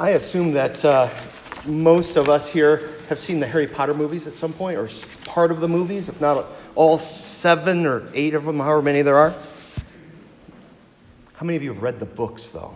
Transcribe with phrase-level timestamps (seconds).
[0.00, 1.10] I assume that uh,
[1.66, 4.88] most of us here have seen the Harry Potter movies at some point, or
[5.26, 9.18] part of the movies, if not all seven or eight of them, however many there
[9.18, 9.34] are.
[11.34, 12.74] How many of you have read the books, though?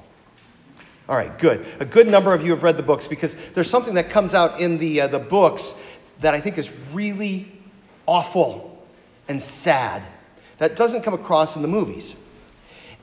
[1.08, 1.66] All right, good.
[1.80, 4.60] A good number of you have read the books because there's something that comes out
[4.60, 5.74] in the, uh, the books
[6.20, 7.50] that I think is really
[8.04, 8.86] awful
[9.28, 10.02] and sad
[10.58, 12.16] that doesn't come across in the movies.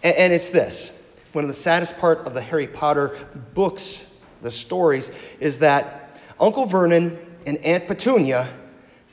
[0.03, 0.91] And, and it's this
[1.33, 3.17] one of the saddest part of the Harry Potter
[3.55, 4.05] books,
[4.41, 8.49] the stories, is that Uncle Vernon and Aunt Petunia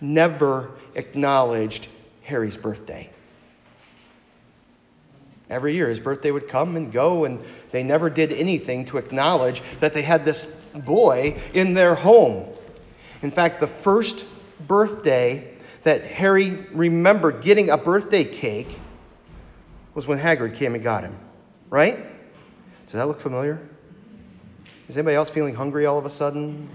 [0.00, 1.88] never acknowledged
[2.22, 3.10] Harry's birthday.
[5.50, 9.62] Every year, his birthday would come and go, and they never did anything to acknowledge
[9.80, 10.44] that they had this
[10.74, 12.46] boy in their home.
[13.22, 14.26] In fact, the first
[14.66, 18.78] birthday that Harry remembered getting a birthday cake
[19.94, 21.16] was when Hagrid came and got him,
[21.70, 21.96] right?
[22.84, 23.60] Does that look familiar?
[24.88, 26.68] Is anybody else feeling hungry all of a sudden?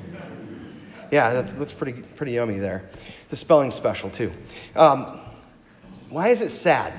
[1.12, 2.88] Yeah, that looks pretty, pretty yummy there.
[3.30, 4.32] The spelling's special, too.
[4.76, 5.20] Um,
[6.10, 6.94] why is it sad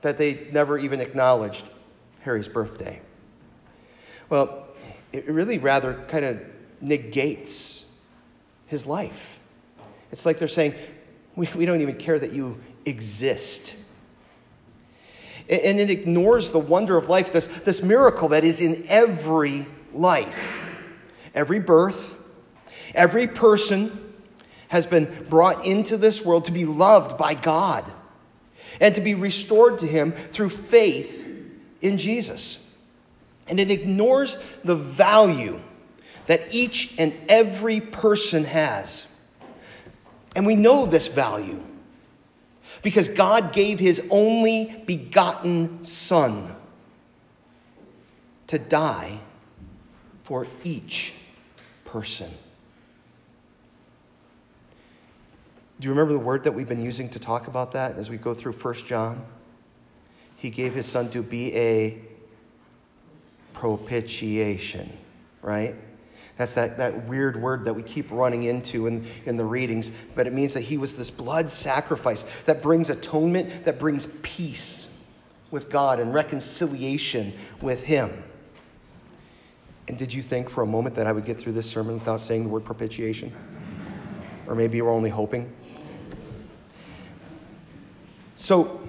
[0.00, 1.68] that they never even acknowledged
[2.20, 3.02] Harry's birthday?
[4.30, 4.68] Well,
[5.12, 6.40] it really rather kind of
[6.80, 7.84] negates
[8.66, 9.38] his life.
[10.12, 10.74] It's like they're saying,
[11.36, 13.74] we, we don't even care that you exist.
[15.46, 19.66] And, and it ignores the wonder of life, this, this miracle that is in every
[19.92, 20.58] life.
[21.34, 22.14] Every birth,
[22.94, 24.14] every person
[24.68, 27.90] has been brought into this world to be loved by God
[28.80, 31.26] and to be restored to Him through faith
[31.80, 32.58] in Jesus.
[33.48, 35.60] And it ignores the value
[36.26, 39.06] that each and every person has.
[40.36, 41.60] And we know this value
[42.82, 46.54] because God gave his only begotten Son
[48.46, 49.20] to die
[50.30, 51.12] for each
[51.84, 52.30] person.
[55.80, 58.16] Do you remember the word that we've been using to talk about that as we
[58.16, 59.26] go through 1 John?
[60.36, 61.98] He gave his Son to be a
[63.54, 64.96] propitiation,
[65.42, 65.74] right?
[66.36, 70.28] That's that, that weird word that we keep running into in, in the readings, but
[70.28, 74.86] it means that he was this blood sacrifice that brings atonement, that brings peace
[75.50, 78.22] with God and reconciliation with him.
[79.88, 82.20] And did you think for a moment that I would get through this sermon without
[82.20, 83.32] saying the word propitiation?
[84.46, 85.52] Or maybe you were only hoping?
[88.36, 88.80] So,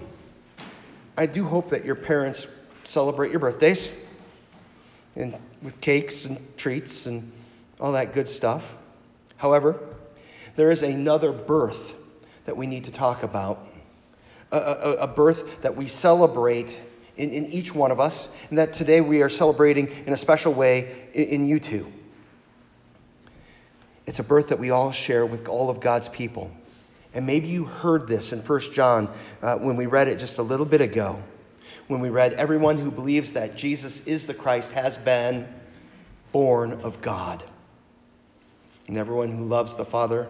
[1.18, 2.48] I do hope that your parents
[2.84, 3.92] celebrate your birthdays
[5.16, 7.32] and with cakes and treats and
[7.80, 8.76] all that good stuff.
[9.38, 9.80] However,
[10.56, 11.96] there is another birth
[12.46, 13.68] that we need to talk about,
[14.52, 16.80] a, a, a birth that we celebrate
[17.22, 20.54] in, in, each one of us, and that today we are celebrating in a special
[20.54, 21.92] way in, in you two.
[24.08, 26.52] It's a birth that we all share with all of God's people.
[27.14, 29.08] And maybe you heard this in 1 John
[29.44, 31.22] uh, when we read it just a little bit ago.
[31.88, 35.48] When we read, Everyone who believes that Jesus is the Christ has been
[36.32, 37.44] born of God.
[38.88, 40.28] And everyone who loves the Father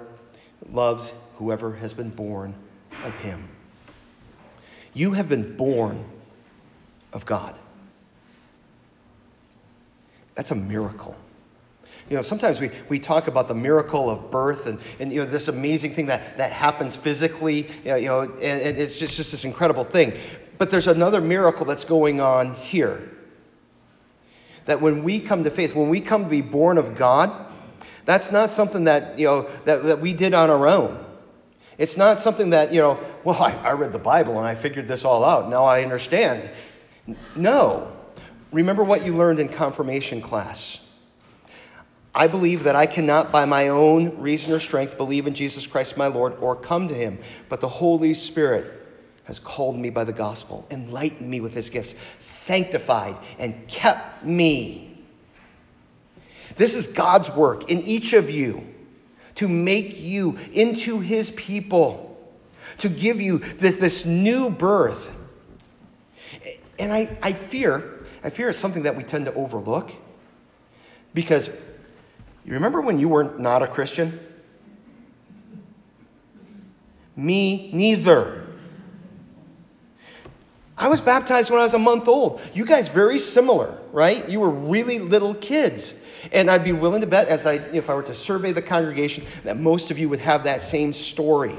[0.69, 2.53] loves whoever has been born
[3.05, 3.47] of him.
[4.93, 6.03] You have been born
[7.13, 7.55] of God.
[10.35, 11.15] That's a miracle.
[12.09, 15.25] You know, sometimes we, we talk about the miracle of birth and, and you know,
[15.25, 19.45] this amazing thing that, that happens physically, you know, and, and it's just, just this
[19.45, 20.13] incredible thing.
[20.57, 23.09] But there's another miracle that's going on here.
[24.65, 27.31] That when we come to faith, when we come to be born of God,
[28.05, 31.05] that's not something that, you know, that, that we did on our own.
[31.77, 34.87] It's not something that, you know, well, I, I read the Bible and I figured
[34.87, 35.49] this all out.
[35.49, 36.49] Now I understand.
[37.35, 37.91] No.
[38.51, 40.81] Remember what you learned in confirmation class.
[42.13, 45.95] I believe that I cannot, by my own reason or strength, believe in Jesus Christ
[45.95, 48.79] my Lord or come to him, but the Holy Spirit
[49.23, 55.01] has called me by the gospel, enlightened me with his gifts, sanctified, and kept me.
[56.57, 58.67] This is God's work in each of you
[59.35, 62.17] to make you into his people,
[62.79, 65.15] to give you this, this new birth.
[66.81, 69.91] And I, I fear, I fear it's something that we tend to overlook
[71.13, 71.47] because
[72.43, 74.19] you remember when you were not a Christian?
[77.15, 78.47] Me neither.
[80.75, 82.41] I was baptized when I was a month old.
[82.51, 84.27] You guys very similar, right?
[84.27, 85.93] You were really little kids.
[86.31, 89.23] And I'd be willing to bet, as I, if I were to survey the congregation,
[89.43, 91.55] that most of you would have that same story.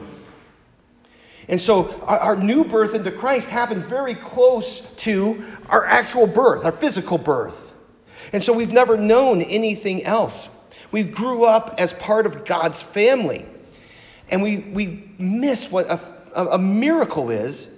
[1.49, 6.65] And so our, our, new birth into Christ happened very close to our actual birth,
[6.65, 7.73] our physical birth.
[8.33, 10.49] And so we've never known anything else.
[10.93, 13.45] We grew up as part of God's family.
[14.29, 16.01] And we, we miss what a,
[16.35, 17.69] a, miracle is.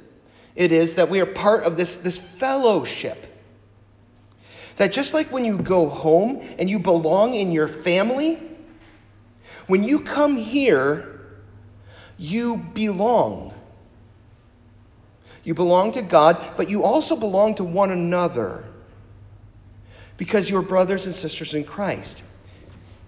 [0.54, 3.26] It is that we are part of this, this fellowship.
[4.76, 8.40] That just like when you go home and you belong in your family,
[9.66, 11.14] when you come here,
[12.18, 13.53] you belong.
[15.44, 18.64] You belong to God, but you also belong to one another
[20.16, 22.22] because you're brothers and sisters in Christ.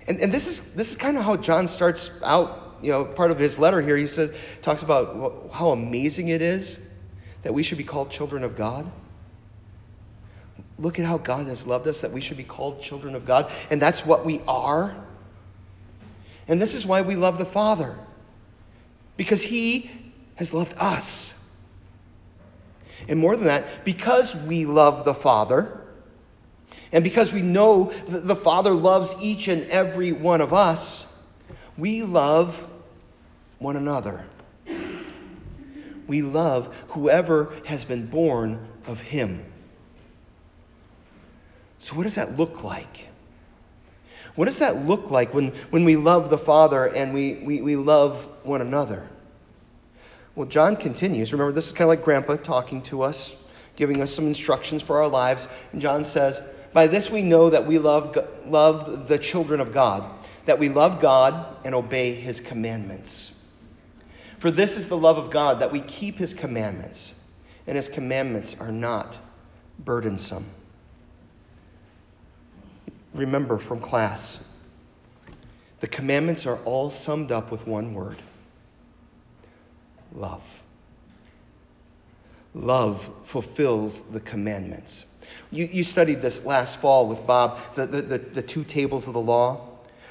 [0.07, 3.31] And, and this is, this is kind of how John starts out, you know, part
[3.31, 3.97] of his letter here.
[3.97, 6.79] He says, talks about how amazing it is
[7.43, 8.91] that we should be called children of God.
[10.79, 13.51] Look at how God has loved us, that we should be called children of God.
[13.71, 14.97] And that's what we are.
[16.49, 17.97] And this is why we love the Father,
[19.17, 19.91] because He
[20.35, 21.35] has loved us.
[23.09, 25.81] And more than that, because we love the Father,
[26.93, 31.07] and because we know that the Father loves each and every one of us,
[31.77, 32.69] we love
[33.59, 34.25] one another.
[36.07, 39.45] We love whoever has been born of Him.
[41.79, 43.09] So, what does that look like?
[44.37, 47.77] What does that look like when, when we love the Father and we, we, we
[47.77, 49.09] love one another?
[50.37, 51.33] Well, John continues.
[51.33, 53.37] Remember, this is kind of like Grandpa talking to us,
[53.75, 55.49] giving us some instructions for our lives.
[55.73, 56.41] And John says,
[56.73, 58.17] By this we know that we love,
[58.47, 60.05] love the children of God,
[60.45, 63.33] that we love God and obey his commandments.
[64.39, 67.15] For this is the love of God, that we keep his commandments,
[67.67, 69.19] and his commandments are not
[69.79, 70.47] burdensome
[73.17, 74.41] remember from class
[75.81, 78.17] the commandments are all summed up with one word
[80.17, 80.63] love.
[82.55, 85.05] Love fulfills the commandments.
[85.51, 89.15] You, you studied this last fall with Bob, the, the, the, the two tables of
[89.15, 89.61] the law.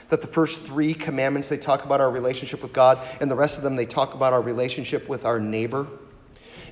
[0.10, 3.58] That the first three commandments, they talk about our relationship with God, and the rest
[3.58, 5.88] of them, they talk about our relationship with our neighbor.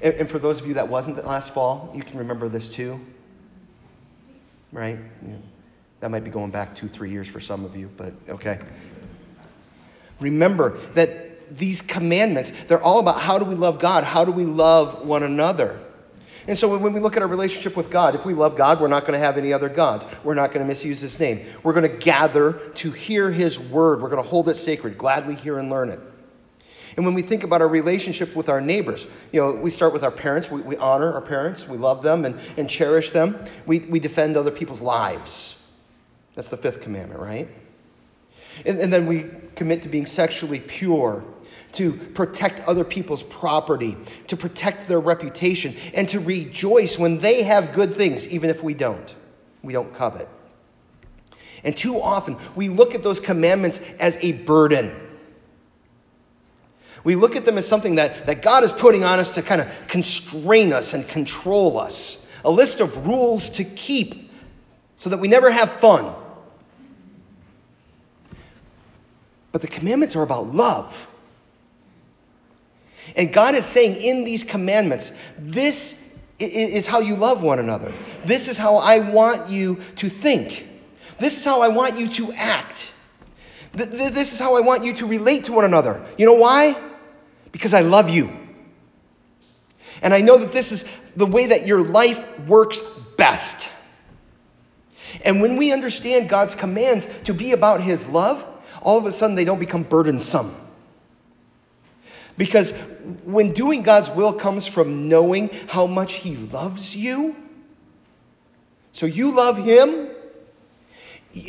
[0.03, 2.99] And, and for those of you that wasn't last fall, you can remember this too.
[4.71, 4.99] Right?
[5.27, 5.35] Yeah.
[6.01, 8.59] That might be going back two, three years for some of you, but okay.
[10.19, 14.03] Remember that these commandments, they're all about how do we love God?
[14.03, 15.79] How do we love one another?
[16.47, 18.87] And so when we look at our relationship with God, if we love God, we're
[18.89, 20.05] not going to have any other gods.
[20.23, 21.45] We're not going to misuse his name.
[21.63, 24.01] We're going to gather to hear his word.
[24.01, 25.99] We're going to hold it sacred, gladly hear and learn it.
[26.95, 30.03] And when we think about our relationship with our neighbors, you know, we start with
[30.03, 30.51] our parents.
[30.51, 31.67] We, we honor our parents.
[31.67, 33.43] We love them and, and cherish them.
[33.65, 35.61] We, we defend other people's lives.
[36.35, 37.47] That's the fifth commandment, right?
[38.65, 41.23] And, and then we commit to being sexually pure,
[41.73, 43.97] to protect other people's property,
[44.27, 48.73] to protect their reputation, and to rejoice when they have good things, even if we
[48.73, 49.15] don't.
[49.61, 50.27] We don't covet.
[51.63, 54.93] And too often, we look at those commandments as a burden.
[57.03, 59.61] We look at them as something that, that God is putting on us to kind
[59.61, 64.31] of constrain us and control us, a list of rules to keep
[64.95, 66.13] so that we never have fun
[69.53, 71.07] But the commandments are about love.
[73.15, 75.99] And God is saying in these commandments, this
[76.39, 77.93] is how you love one another.
[78.25, 80.67] This is how I want you to think.
[81.19, 82.91] This is how I want you to act.
[83.73, 86.03] This is how I want you to relate to one another.
[86.17, 86.75] You know why?
[87.51, 88.31] Because I love you.
[90.01, 90.85] And I know that this is
[91.15, 92.81] the way that your life works
[93.15, 93.69] best.
[95.23, 98.43] And when we understand God's commands to be about His love,
[98.81, 100.55] all of a sudden they don't become burdensome.
[102.37, 102.71] Because
[103.23, 107.35] when doing God's will comes from knowing how much He loves you,
[108.91, 110.09] so you love Him,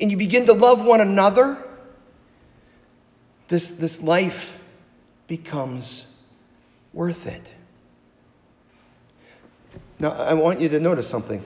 [0.01, 1.59] and you begin to love one another,
[3.49, 4.59] this, this life
[5.27, 6.07] becomes
[6.93, 7.53] worth it.
[9.99, 11.45] Now, I want you to notice something.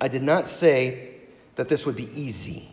[0.00, 1.10] I did not say
[1.56, 2.68] that this would be easy.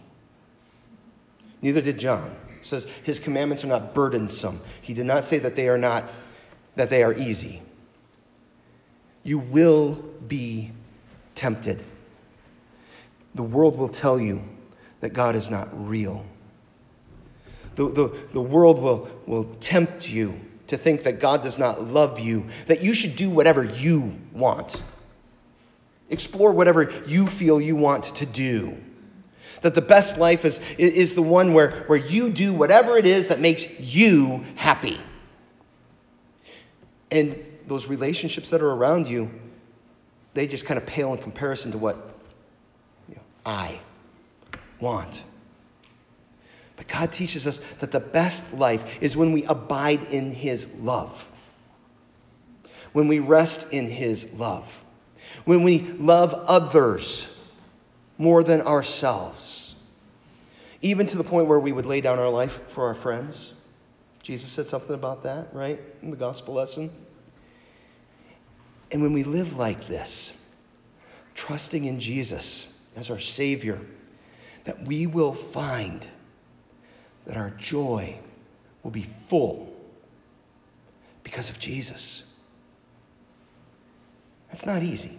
[1.61, 2.35] Neither did John.
[2.63, 4.61] It says his commandments are not burdensome.
[4.81, 6.09] He did not say that they are not
[6.77, 7.61] that they are easy.
[9.21, 9.95] You will
[10.29, 10.71] be
[11.35, 11.83] tempted.
[13.35, 14.41] The world will tell you
[15.01, 16.25] that God is not real.
[17.75, 22.17] The, the, the world will, will tempt you to think that God does not love
[22.17, 24.81] you, that you should do whatever you want.
[26.09, 28.77] Explore whatever you feel you want to do.
[29.61, 33.27] That the best life is, is the one where, where you do whatever it is
[33.27, 34.99] that makes you happy.
[37.11, 39.31] And those relationships that are around you,
[40.33, 41.95] they just kind of pale in comparison to what
[43.07, 43.79] you know, I
[44.79, 45.21] want.
[46.75, 51.31] But God teaches us that the best life is when we abide in His love,
[52.91, 54.83] when we rest in His love,
[55.45, 57.32] when we love others
[58.17, 59.75] more than ourselves,
[60.81, 63.53] even to the point where we would lay down our life for our friends.
[64.21, 66.91] Jesus said something about that, right, in the gospel lesson.
[68.91, 70.31] And when we live like this,
[71.35, 73.81] trusting in Jesus as our Savior,
[74.65, 76.07] that we will find
[77.25, 78.17] that our joy
[78.83, 79.73] will be full
[81.23, 82.23] because of Jesus.
[84.49, 85.17] That's not easy.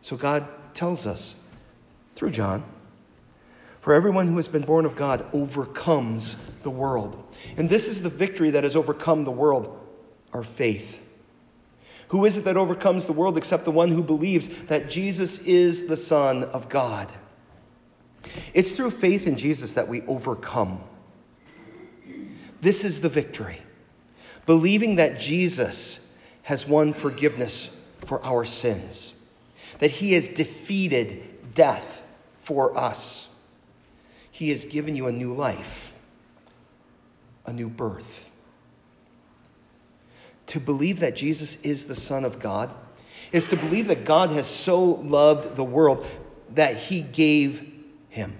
[0.00, 1.34] So God tells us
[2.14, 2.64] through John
[3.80, 7.22] for everyone who has been born of God overcomes the world.
[7.56, 9.76] And this is the victory that has overcome the world
[10.32, 11.02] our faith.
[12.08, 15.86] Who is it that overcomes the world except the one who believes that Jesus is
[15.86, 17.10] the Son of God?
[18.52, 20.82] It's through faith in Jesus that we overcome.
[22.60, 23.62] This is the victory.
[24.46, 26.06] Believing that Jesus
[26.42, 29.14] has won forgiveness for our sins,
[29.80, 32.02] that he has defeated death
[32.36, 33.28] for us.
[34.30, 35.92] He has given you a new life,
[37.44, 38.30] a new birth
[40.50, 42.74] to believe that Jesus is the Son of God
[43.30, 46.04] is to believe that God has so loved the world
[46.56, 47.72] that he gave
[48.08, 48.36] him.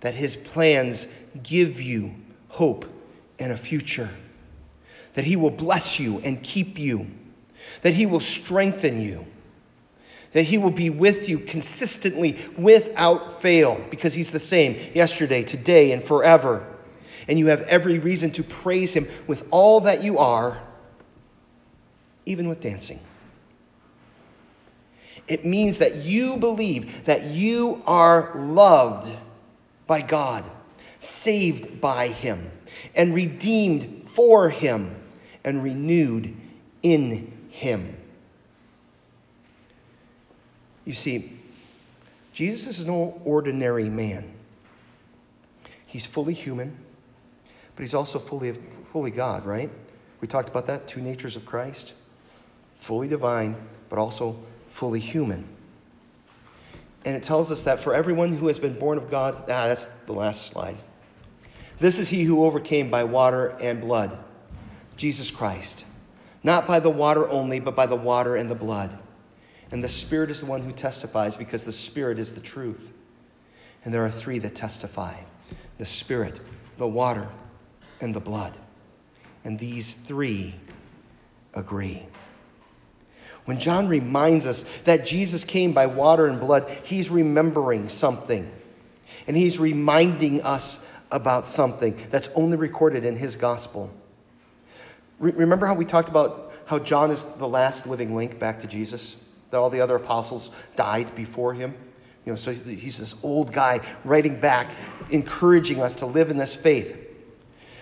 [0.00, 1.06] That his plans
[1.42, 2.14] give you
[2.48, 2.86] hope
[3.38, 4.08] and a future.
[5.12, 7.10] That he will bless you and keep you.
[7.82, 9.26] That he will strengthen you.
[10.34, 15.92] That he will be with you consistently without fail because he's the same yesterday, today,
[15.92, 16.66] and forever
[17.28, 20.60] and you have every reason to praise Him with all that you are,
[22.26, 23.00] even with dancing.
[25.26, 29.10] It means that you believe that you are loved
[29.86, 30.44] by God,
[30.98, 32.50] saved by Him,
[32.94, 34.94] and redeemed for Him,
[35.42, 36.34] and renewed
[36.82, 37.96] in Him.
[40.84, 41.38] You see,
[42.32, 44.32] Jesus is no ordinary man.
[45.86, 46.78] He's fully human
[47.76, 48.52] but he's also fully,
[48.92, 49.70] fully God, right?
[50.20, 51.94] We talked about that, two natures of Christ.
[52.80, 53.56] Fully divine,
[53.88, 54.36] but also
[54.68, 55.46] fully human.
[57.04, 59.86] And it tells us that for everyone who has been born of God, ah, that's
[60.06, 60.76] the last slide.
[61.78, 64.16] This is he who overcame by water and blood,
[64.96, 65.84] Jesus Christ.
[66.42, 68.96] Not by the water only, but by the water and the blood.
[69.74, 72.92] And the Spirit is the one who testifies because the Spirit is the truth.
[73.84, 75.16] And there are three that testify
[75.78, 76.38] the Spirit,
[76.78, 77.26] the water,
[78.00, 78.54] and the blood.
[79.44, 80.54] And these three
[81.54, 82.06] agree.
[83.46, 88.48] When John reminds us that Jesus came by water and blood, he's remembering something.
[89.26, 90.78] And he's reminding us
[91.10, 93.92] about something that's only recorded in his gospel.
[95.18, 98.68] Re- remember how we talked about how John is the last living link back to
[98.68, 99.16] Jesus?
[99.54, 101.76] That all the other apostles died before him?
[102.26, 104.74] You know, so he's this old guy writing back,
[105.10, 106.98] encouraging us to live in this faith.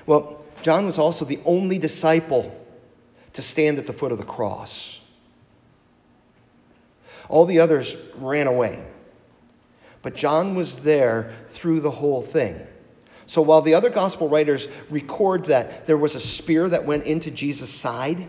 [0.04, 2.54] Well, John was also the only disciple
[3.32, 5.00] to stand at the foot of the cross.
[7.30, 8.84] All the others ran away.
[10.02, 12.66] But John was there through the whole thing.
[13.24, 17.30] So while the other gospel writers record that there was a spear that went into
[17.30, 18.28] Jesus' side,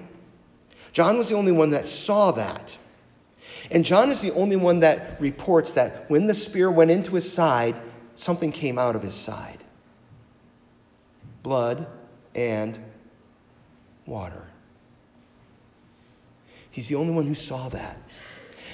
[0.93, 2.77] John was the only one that saw that.
[3.71, 7.31] And John is the only one that reports that when the spear went into his
[7.31, 7.79] side,
[8.13, 9.63] something came out of his side
[11.43, 11.85] blood,
[12.33, 12.79] and
[14.05, 14.47] water.
[16.71, 17.97] He's the only one who saw that.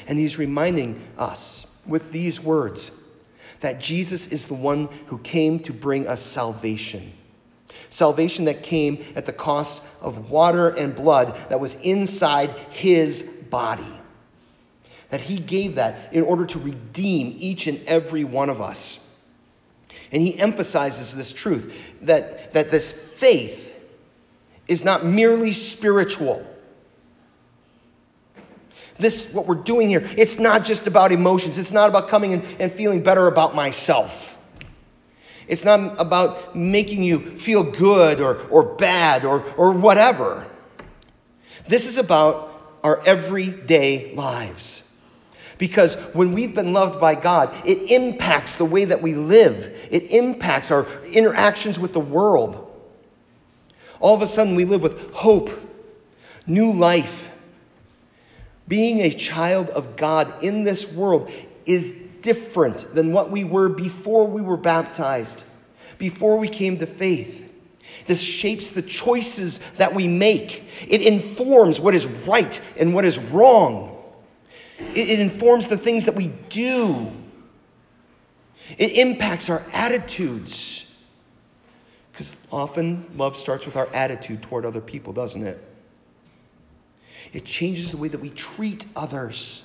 [0.08, 2.92] And he's reminding us with these words
[3.60, 7.12] that Jesus is the one who came to bring us salvation.
[7.90, 13.84] Salvation that came at the cost of water and blood that was inside his body.
[15.10, 19.00] That he gave that in order to redeem each and every one of us.
[20.12, 23.76] And he emphasizes this truth that, that this faith
[24.68, 26.46] is not merely spiritual.
[28.98, 31.58] This, what we're doing here, it's not just about emotions.
[31.58, 34.38] It's not about coming in and feeling better about myself.
[35.48, 40.46] It's not about making you feel good or, or bad or, or whatever.
[41.68, 44.84] This is about our everyday lives.
[45.60, 50.10] Because when we've been loved by God, it impacts the way that we live, it
[50.10, 52.66] impacts our interactions with the world.
[54.00, 55.52] All of a sudden, we live with hope,
[56.48, 57.30] new life.
[58.70, 61.30] Being a child of God in this world
[61.66, 65.44] is different than what we were before we were baptized,
[65.98, 67.46] before we came to faith.
[68.06, 70.64] This shapes the choices that we make.
[70.88, 73.99] It informs what is right and what is wrong.
[74.80, 77.12] It, it informs the things that we do.
[78.78, 80.86] It impacts our attitudes.
[82.12, 85.64] Because often love starts with our attitude toward other people, doesn't it?
[87.32, 89.64] It changes the way that we treat others.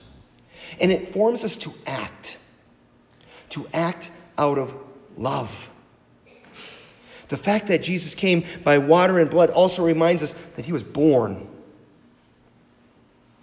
[0.80, 2.37] And it forms us to act,
[3.50, 4.75] to act out of
[5.16, 5.71] love.
[7.28, 10.83] The fact that Jesus came by water and blood also reminds us that he was
[10.83, 11.49] born.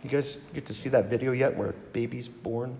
[0.03, 2.75] You guys get to see that video yet where a baby's born?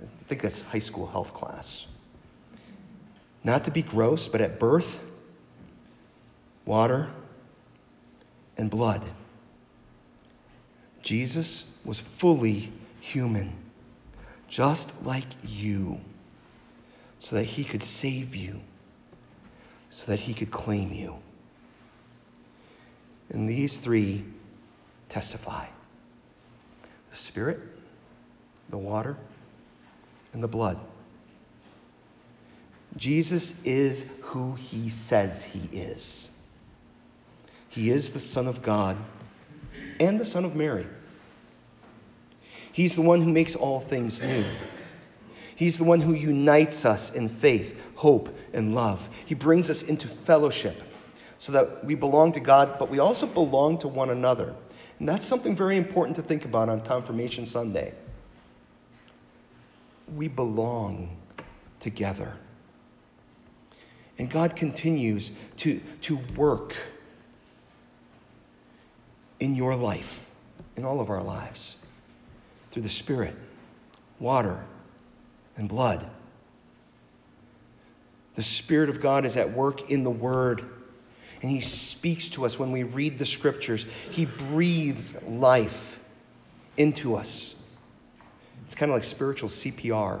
[0.00, 1.86] I think that's high school health class.
[3.42, 5.00] Not to be gross, but at birth,
[6.64, 7.10] water
[8.56, 9.02] and blood.
[11.02, 13.52] Jesus was fully human,
[14.48, 16.00] just like you,
[17.18, 18.60] so that he could save you,
[19.90, 21.16] so that he could claim you.
[23.28, 24.24] And these three
[25.14, 25.64] testify
[27.12, 27.60] the Spirit,
[28.70, 29.16] the water,
[30.32, 30.76] and the blood.
[32.96, 36.28] Jesus is who he says he is.
[37.68, 38.96] He is the Son of God
[40.00, 40.86] and the Son of Mary.
[42.72, 44.44] He's the one who makes all things new.
[45.54, 49.08] He's the one who unites us in faith, hope, and love.
[49.24, 50.82] He brings us into fellowship
[51.38, 54.56] so that we belong to God, but we also belong to one another.
[54.98, 57.94] And that's something very important to think about on Confirmation Sunday.
[60.14, 61.16] We belong
[61.80, 62.36] together.
[64.18, 66.76] And God continues to, to work
[69.40, 70.26] in your life,
[70.76, 71.76] in all of our lives,
[72.70, 73.36] through the Spirit,
[74.20, 74.64] water,
[75.56, 76.08] and blood.
[78.36, 80.64] The Spirit of God is at work in the Word,
[81.42, 83.86] and He speaks to us when we read the Scriptures.
[84.10, 86.00] He breathes life
[86.76, 87.54] into us.
[88.66, 90.20] It's kind of like spiritual CPR.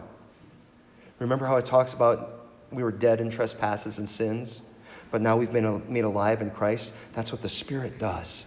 [1.18, 4.62] Remember how it talks about we were dead in trespasses and sins,
[5.10, 6.92] but now we've been made alive in Christ?
[7.12, 8.44] That's what the Spirit does.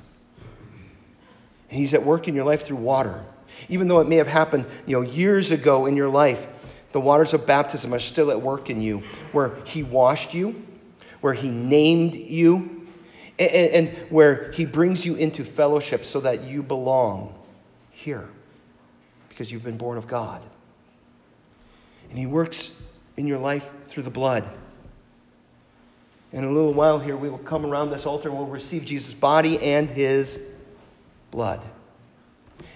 [1.69, 3.25] He's at work in your life through water.
[3.69, 6.47] Even though it may have happened you know, years ago in your life,
[6.91, 10.63] the waters of baptism are still at work in you, where He washed you,
[11.27, 12.87] where He named you,
[13.37, 17.37] and, and where He brings you into fellowship so that you belong
[17.91, 18.29] here
[19.27, 20.41] because you've been born of God.
[22.09, 22.71] And He works
[23.17, 24.49] in your life through the blood.
[26.31, 29.13] In a little while here, we will come around this altar and we'll receive Jesus'
[29.13, 30.39] body and His
[31.29, 31.59] blood.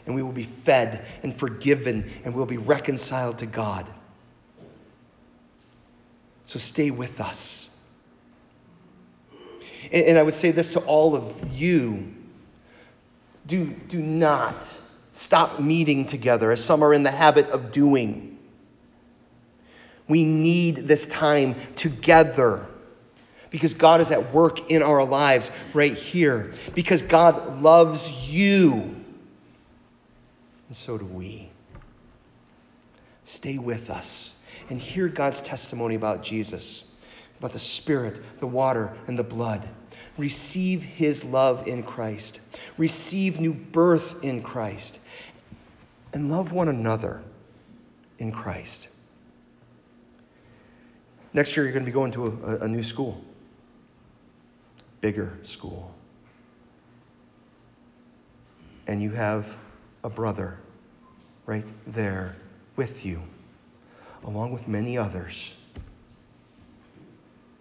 [0.05, 3.87] And we will be fed and forgiven and we'll be reconciled to God.
[6.43, 7.69] So stay with us.
[9.91, 12.13] And, and I would say this to all of you
[13.45, 14.65] do, do not
[15.13, 18.37] stop meeting together, as some are in the habit of doing.
[20.07, 22.65] We need this time together
[23.49, 28.95] because God is at work in our lives right here, because God loves you.
[30.67, 31.49] And so do we.
[33.25, 34.35] Stay with us
[34.69, 36.85] and hear God's testimony about Jesus,
[37.41, 39.67] about the Spirit, the water, and the blood.
[40.15, 42.39] Receive his love in Christ,
[42.77, 44.99] receive new birth in Christ,
[46.13, 47.23] and love one another
[48.19, 48.89] in Christ.
[51.33, 52.25] Next year, you're going to be going to
[52.61, 53.23] a, a new school
[55.01, 55.95] bigger school.
[58.85, 59.57] And you have
[60.03, 60.59] a brother
[61.47, 62.35] right there
[62.75, 63.23] with you,
[64.23, 65.55] along with many others.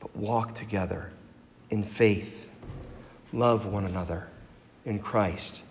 [0.01, 1.13] But walk together
[1.71, 2.51] in faith,
[3.33, 4.29] love one another
[4.85, 5.63] in Christ.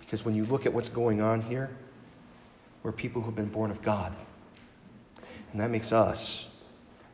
[0.00, 1.70] Because when you look at what's going on here,
[2.82, 4.14] we're people who've been born of God.
[5.52, 6.48] And that makes us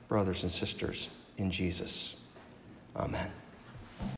[0.09, 2.17] brothers and sisters in Jesus.
[2.97, 3.31] Amen.